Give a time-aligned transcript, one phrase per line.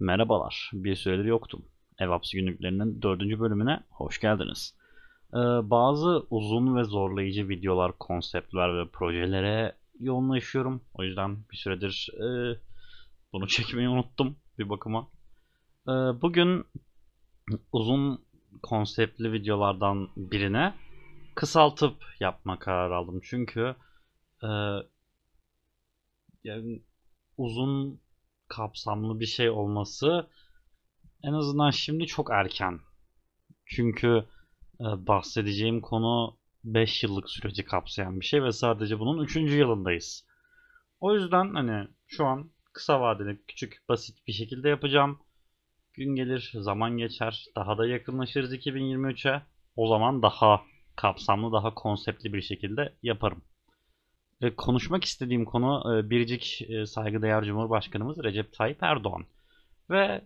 [0.00, 1.64] Merhabalar, bir süredir yoktum.
[1.98, 4.74] EVAPS günlüklerinin dördüncü bölümüne hoş geldiniz.
[5.32, 5.38] Ee,
[5.70, 10.82] bazı uzun ve zorlayıcı videolar, konseptler ve projelere yoğunlaşıyorum.
[10.94, 12.58] O yüzden bir süredir e,
[13.32, 15.08] bunu çekmeyi unuttum bir bakıma.
[15.88, 16.64] Ee, bugün
[17.72, 18.24] uzun
[18.62, 20.74] konseptli videolardan birine
[21.34, 23.20] kısaltıp yapma kararı aldım.
[23.24, 23.74] Çünkü
[24.42, 24.48] e,
[26.44, 26.82] yani
[27.36, 28.00] uzun
[28.48, 30.28] kapsamlı bir şey olması
[31.22, 32.80] en azından şimdi çok erken.
[33.66, 34.24] Çünkü
[34.80, 39.36] e, bahsedeceğim konu 5 yıllık süreci kapsayan bir şey ve sadece bunun 3.
[39.36, 40.26] yılındayız.
[41.00, 45.18] O yüzden hani şu an kısa vadeli küçük basit bir şekilde yapacağım.
[45.92, 49.42] Gün gelir, zaman geçer, daha da yakınlaşırız 2023'e.
[49.76, 50.62] O zaman daha
[50.96, 53.42] kapsamlı, daha konseptli bir şekilde yaparım.
[54.44, 59.26] E, konuşmak istediğim konu e, biricik e, saygıdeğer Cumhurbaşkanımız Recep Tayyip Erdoğan.
[59.90, 60.24] Ve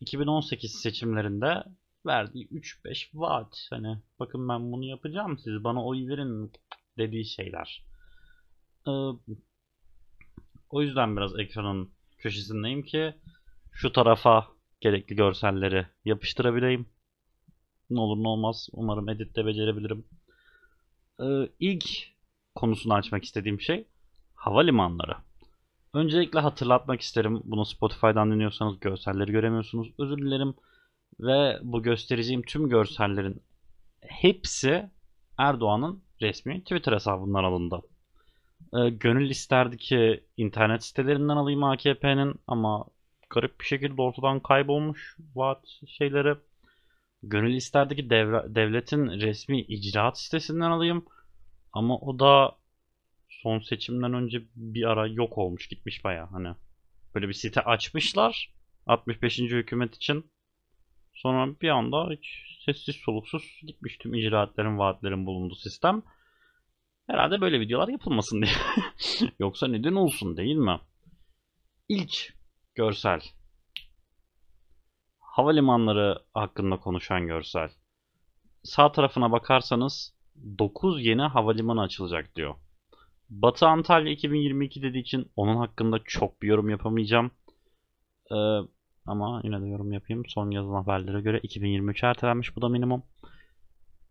[0.00, 1.64] 2018 seçimlerinde
[2.06, 3.66] verdiği 3-5 vaat.
[3.70, 6.52] Hani bakın ben bunu yapacağım siz bana oy verin
[6.98, 7.84] dediği şeyler.
[10.70, 13.14] O yüzden biraz ekranın köşesindeyim ki
[13.72, 14.46] şu tarafa
[14.80, 16.86] gerekli görselleri yapıştırabileyim.
[17.90, 18.68] Ne olur ne olmaz.
[18.72, 20.04] Umarım editte becerebilirim.
[21.60, 21.84] İlk
[22.58, 23.86] konusunu açmak istediğim şey
[24.34, 25.16] havalimanları.
[25.94, 27.40] Öncelikle hatırlatmak isterim.
[27.44, 29.88] Bunu Spotify'dan dinliyorsanız görselleri göremiyorsunuz.
[29.98, 30.54] Özür dilerim.
[31.20, 33.42] Ve bu göstereceğim tüm görsellerin
[34.00, 34.90] hepsi
[35.38, 37.82] Erdoğan'ın resmi Twitter hesabından alındı.
[38.76, 42.84] Ee, gönül isterdi ki internet sitelerinden alayım AKP'nin ama
[43.30, 46.34] garip bir şekilde ortadan kaybolmuş vaat şeyleri.
[47.22, 51.04] Gönül isterdi ki devletin resmi icraat sitesinden alayım
[51.72, 52.58] ama o da
[53.28, 56.54] son seçimden önce bir ara yok olmuş gitmiş baya hani.
[57.14, 58.54] Böyle bir site açmışlar
[58.86, 59.38] 65.
[59.38, 60.30] hükümet için.
[61.14, 66.02] Sonra bir anda hiç sessiz soluksuz gitmiş tüm icraatlerin vaatlerin bulunduğu sistem.
[67.06, 68.52] Herhalde böyle videolar yapılmasın diye.
[69.38, 70.80] Yoksa neden olsun değil mi?
[71.88, 72.34] İlk
[72.74, 73.20] görsel.
[75.18, 77.70] Havalimanları hakkında konuşan görsel.
[78.62, 80.17] Sağ tarafına bakarsanız
[80.58, 82.54] 9 yeni havalimanı açılacak diyor.
[83.30, 87.30] Batı Antalya 2022 dediği için onun hakkında çok bir yorum yapamayacağım.
[88.30, 88.34] Ee,
[89.06, 90.22] ama yine de yorum yapayım.
[90.26, 93.02] Son yazılan haberlere göre 2023 ertelenmiş bu da minimum.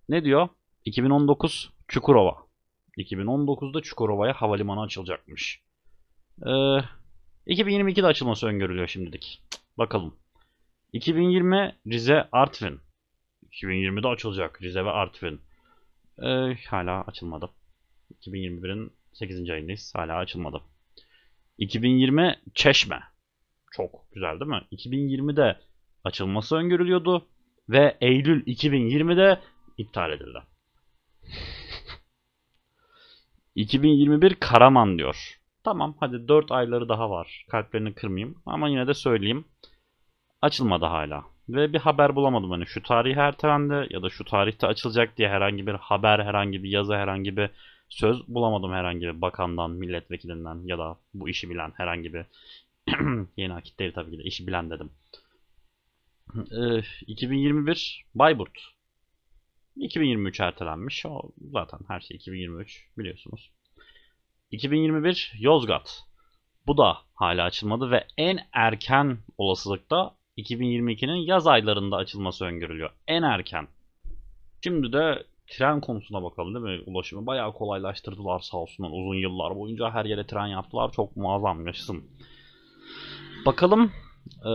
[0.09, 0.49] Ne diyor?
[0.85, 2.37] 2019 Çukurova.
[2.97, 5.61] 2019'da Çukurova'ya havalimanı açılacakmış.
[6.41, 6.79] Ee,
[7.47, 9.41] 2022'de açılması öngörülüyor şimdilik.
[9.77, 10.15] Bakalım.
[10.93, 12.79] 2020 Rize Artvin.
[13.51, 15.41] 2020'de açılacak Rize ve Artvin.
[16.23, 17.49] Ee, hala açılmadı.
[18.21, 19.49] 2021'in 8.
[19.49, 19.93] ayındayız.
[19.95, 20.61] Hala açılmadı.
[21.57, 22.99] 2020 Çeşme.
[23.71, 24.61] Çok güzel değil mi?
[24.71, 25.59] 2020'de
[26.03, 27.27] açılması öngörülüyordu.
[27.69, 29.39] Ve Eylül 2020'de
[29.77, 30.39] iptal edildi.
[33.55, 35.39] 2021 Karaman diyor.
[35.63, 37.45] Tamam hadi 4 ayları daha var.
[37.49, 38.41] Kalplerini kırmayayım.
[38.45, 39.45] Ama yine de söyleyeyim.
[40.41, 41.25] Açılmadı hala.
[41.49, 45.67] Ve bir haber bulamadım hani şu tarihi ertelendi ya da şu tarihte açılacak diye herhangi
[45.67, 47.49] bir haber, herhangi bir yazı, herhangi bir
[47.89, 52.25] söz bulamadım herhangi bir bakandan, milletvekilinden ya da bu işi bilen herhangi bir
[53.37, 54.91] yeni akit değil tabii ki de işi bilen dedim.
[56.35, 58.59] Ee, 2021 Bayburt.
[59.75, 61.05] 2023 ertelenmiş.
[61.05, 61.21] O
[61.51, 63.51] zaten her şey 2023 biliyorsunuz.
[64.51, 66.03] 2021 Yozgat.
[66.67, 72.89] Bu da hala açılmadı ve en erken olasılıkta 2022'nin yaz aylarında açılması öngörülüyor.
[73.07, 73.67] En erken.
[74.63, 76.83] Şimdi de tren konusuna bakalım değil mi?
[76.85, 78.89] Ulaşımı bayağı kolaylaştırdılar sağ olsunlar.
[78.89, 80.91] Uzun yıllar boyunca her yere tren yaptılar.
[80.91, 82.03] Çok muazzam yaşasın.
[83.45, 83.91] Bakalım
[84.45, 84.51] e,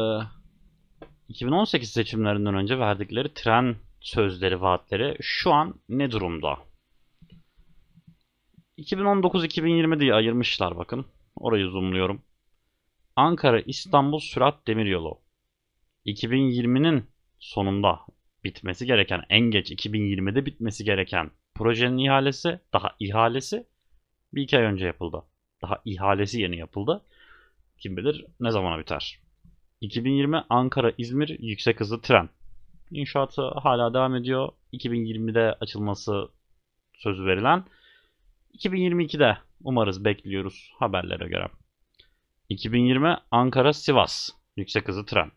[1.28, 6.59] 2018 seçimlerinden önce verdikleri tren sözleri, vaatleri şu an ne durumda?
[8.78, 11.06] 2019-2020 diye ayırmışlar bakın.
[11.37, 12.22] Orayı zoomluyorum.
[13.16, 15.22] Ankara İstanbul Sürat Demiryolu
[16.06, 17.04] 2020'nin
[17.38, 18.00] sonunda
[18.44, 23.66] bitmesi gereken, en geç 2020'de bitmesi gereken projenin ihalesi, daha ihalesi
[24.34, 25.22] bir iki ay önce yapıldı.
[25.62, 27.03] Daha ihalesi yeni yapıldı.
[27.78, 29.18] Kim bilir ne zamana biter.
[29.80, 32.28] 2020 Ankara-İzmir yüksek hızlı tren.
[32.91, 34.48] İnşaatı hala devam ediyor.
[34.72, 36.28] 2020'de açılması
[36.94, 37.65] sözü verilen.
[38.59, 41.48] 2022'de umarız bekliyoruz haberlere göre.
[42.48, 45.30] 2020 Ankara-Sivas yüksek hızlı tren.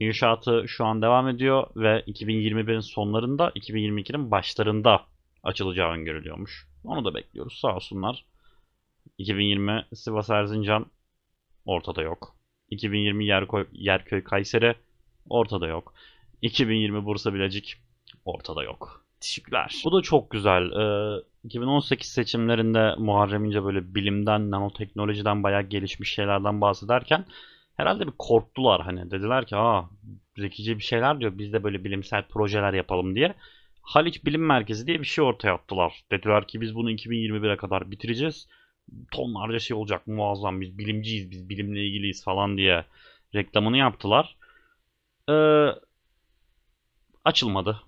[0.00, 5.00] İnşaatı şu an devam ediyor ve 2021'in sonlarında 2022'nin başlarında
[5.42, 6.68] açılacağı öngörülüyormuş.
[6.84, 8.24] Onu da bekliyoruz sağ olsunlar.
[9.18, 10.86] 2020 Sivas Erzincan
[11.64, 12.36] ortada yok.
[12.70, 14.74] 2020 Yerköy, Yerköy Kayseri
[15.28, 15.94] ortada yok.
[16.42, 17.76] 2020 Bursa Bilecik
[18.24, 19.04] ortada yok.
[19.20, 19.74] Teşekkürler.
[19.84, 20.70] Bu da çok güzel.
[20.72, 27.24] Ee, 2018 seçimlerinde Muharrem İnce böyle bilimden, nanoteknolojiden bayağı gelişmiş şeylerden bahsederken
[27.76, 29.10] herhalde bir korktular hani.
[29.10, 29.84] Dediler ki aa
[30.36, 33.34] zekice bir şeyler diyor biz de böyle bilimsel projeler yapalım diye.
[33.82, 36.04] Haliç Bilim Merkezi diye bir şey ortaya attılar.
[36.10, 38.48] Dediler ki biz bunu 2021'e kadar bitireceğiz.
[39.12, 42.84] Tonlarca şey olacak muazzam biz bilimciyiz biz bilimle ilgiliyiz falan diye
[43.34, 44.36] reklamını yaptılar.
[45.30, 45.68] Ee,
[47.24, 47.80] açılmadı.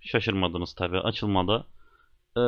[0.00, 1.66] Şaşırmadınız tabii açılmadı.
[2.36, 2.40] Ee,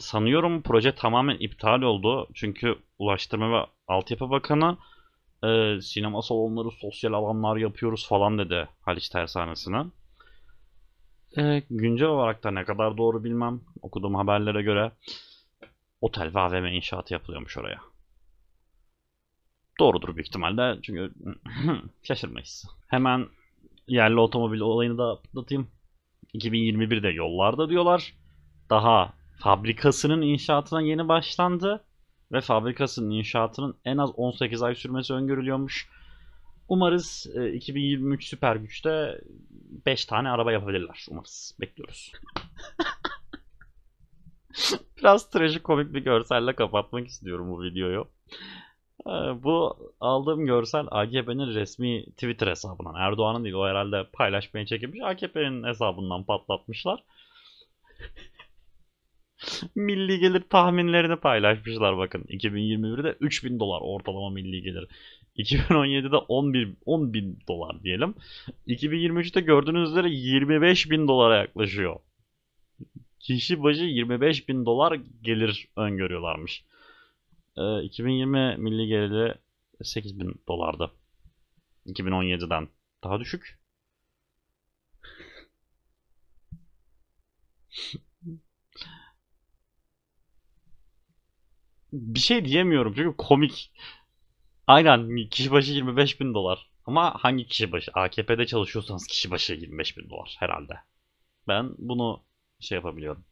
[0.00, 2.28] sanıyorum proje tamamen iptal oldu.
[2.34, 4.76] Çünkü Ulaştırma ve Altyapı Bakanı
[5.44, 9.84] e, sinema salonları, sosyal alanlar yapıyoruz falan dedi Haliç Tersanesi'ne.
[11.36, 13.60] E, güncel olarak da ne kadar doğru bilmem.
[13.82, 14.92] Okuduğum haberlere göre
[16.00, 17.80] otel ve AVM inşaatı yapılıyormuş oraya.
[19.78, 21.12] Doğrudur büyük ihtimalle çünkü
[22.02, 22.66] şaşırmayız.
[22.88, 23.26] Hemen
[23.88, 25.68] yerli otomobil olayını da atlatayım.
[26.34, 28.14] 2021'de yollarda diyorlar.
[28.70, 29.14] Daha
[29.44, 31.84] fabrikasının inşaatına yeni başlandı
[32.32, 35.88] ve fabrikasının inşaatının en az 18 ay sürmesi öngörülüyormuş.
[36.68, 39.20] Umarız 2023 Süper Güç'te
[39.86, 41.06] 5 tane araba yapabilirler.
[41.10, 41.56] Umarız.
[41.60, 42.12] Bekliyoruz.
[44.98, 48.08] Biraz trajikomik bir görselle kapatmak istiyorum bu videoyu.
[49.42, 52.94] Bu aldığım görsel AKP'nin resmi Twitter hesabından.
[52.94, 55.00] Erdoğan'ın değil o herhalde paylaşmaya çekilmiş.
[55.02, 57.04] AKP'nin hesabından patlatmışlar.
[59.74, 62.22] Milli gelir tahminlerini paylaşmışlar bakın.
[62.22, 64.88] 2021'de 3000 dolar ortalama milli gelir.
[65.36, 68.14] 2017'de 11 10 bin dolar diyelim.
[68.66, 71.96] 2023'te gördüğünüz üzere 25 bin dolara yaklaşıyor.
[73.20, 76.64] Kişi başı 25 bin dolar gelir öngörüyorlarmış.
[77.56, 79.34] Ee, 2020 milli geliri
[79.82, 80.90] 8 bin dolardı.
[81.86, 82.68] 2017'den
[83.04, 83.58] daha düşük.
[91.94, 93.72] Bir şey diyemiyorum çünkü komik.
[94.66, 96.70] Aynen kişi başı 25 bin dolar.
[96.86, 97.90] Ama hangi kişi başı?
[97.94, 100.74] AKP'de çalışıyorsanız kişi başı 25 bin dolar herhalde.
[101.48, 102.24] Ben bunu
[102.60, 103.24] şey yapabiliyorum.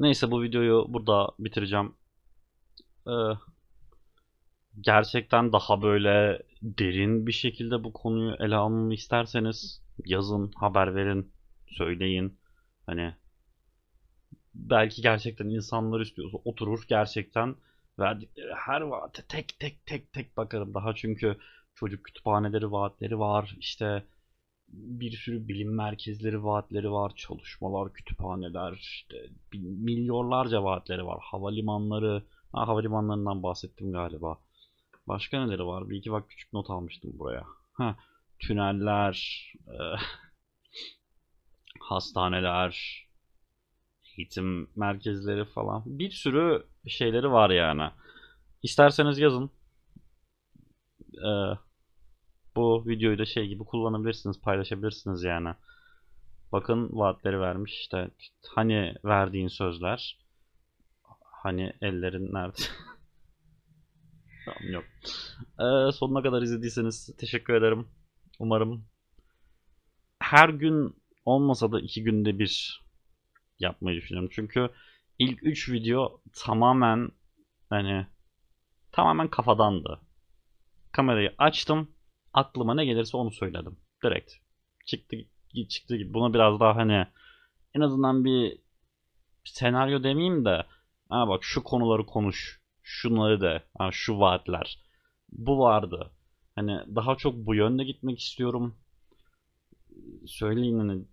[0.00, 1.94] Neyse bu videoyu burada bitireceğim.
[3.06, 3.12] Ee,
[4.80, 11.32] gerçekten daha böyle derin bir şekilde bu konuyu ele almamı isterseniz yazın, haber verin,
[11.66, 12.38] söyleyin.
[12.86, 13.14] Hani
[14.54, 17.56] belki gerçekten insanlar istiyorsa oturur gerçekten
[17.98, 20.74] verdikleri her vaate tek tek tek tek bakarım.
[20.74, 21.36] Daha çünkü
[21.74, 23.56] çocuk kütüphaneleri vaatleri var.
[23.58, 24.04] İşte
[24.68, 27.12] bir sürü bilim merkezleri vaatleri var.
[27.16, 29.16] Çalışmalar, kütüphaneler, işte
[29.52, 31.18] milyonlarca vaatleri var.
[31.22, 34.38] Havalimanları, ha, havalimanlarından bahsettim galiba.
[35.08, 35.90] Başka neleri var?
[35.90, 37.46] Bir iki bak küçük not almıştım buraya.
[37.72, 37.96] Ha,
[38.38, 39.78] tüneller, e,
[41.80, 43.04] hastaneler,
[44.18, 45.82] eğitim merkezleri falan.
[45.86, 47.90] Bir sürü şeyleri var yani.
[48.62, 49.50] İsterseniz yazın.
[51.14, 51.58] Ee,
[52.56, 55.54] bu videoyu da şey gibi kullanabilirsiniz, paylaşabilirsiniz yani.
[56.52, 58.10] Bakın vaatleri vermiş işte.
[58.54, 60.18] Hani verdiğin sözler.
[61.42, 62.56] Hani ellerin nerede?
[64.44, 64.84] tamam yok.
[65.60, 67.88] Ee, sonuna kadar izlediyseniz teşekkür ederim.
[68.38, 68.84] Umarım
[70.20, 72.82] her gün olmasa da iki günde bir
[73.60, 74.30] yapmayı düşünüyorum.
[74.32, 74.70] Çünkü
[75.18, 77.10] ilk 3 video tamamen
[77.70, 78.06] hani
[78.92, 80.00] tamamen kafadandı.
[80.92, 81.90] Kamerayı açtım.
[82.32, 83.76] Aklıma ne gelirse onu söyledim.
[84.04, 84.32] Direkt.
[84.86, 85.16] Çıktı
[85.68, 86.14] çıktı gibi.
[86.14, 87.06] Buna biraz daha hani
[87.74, 88.58] en azından bir
[89.44, 90.66] senaryo demeyeyim de
[91.08, 92.60] ha bak şu konuları konuş.
[92.82, 93.62] Şunları de.
[93.78, 94.78] Ha şu vaatler.
[95.32, 96.10] Bu vardı.
[96.54, 98.76] Hani daha çok bu yönde gitmek istiyorum
[100.26, 101.04] söyleyin hani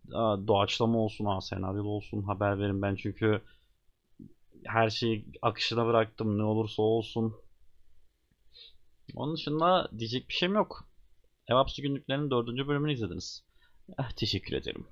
[0.47, 3.41] doğaçlama olsun, ha, senaryolu olsun haber verin ben çünkü
[4.65, 7.35] her şeyi akışına bıraktım ne olursa olsun.
[9.15, 10.89] Onun dışında diyecek bir şeyim yok.
[11.47, 13.43] Ev günlüklerinin dördüncü bölümünü izlediniz.
[13.99, 14.87] Eh, teşekkür ederim.